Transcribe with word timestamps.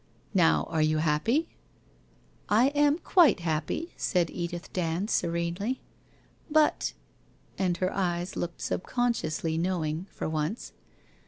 Now, 0.33 0.63
are 0.71 0.81
you 0.81 0.97
happy?' 0.97 1.47
'I 2.49 2.69
am 2.69 2.97
quite 2.97 3.41
happy/ 3.41 3.93
said 3.95 4.31
Edith 4.31 4.73
Dand 4.73 5.11
serenely. 5.11 5.79
* 6.17 6.49
But' 6.59 6.93
And 7.59 7.77
her 7.77 7.93
eyes 7.93 8.35
looked 8.35 8.61
subconsciously 8.61 9.59
knowing, 9.59 10.07
for 10.09 10.27
once. 10.27 10.73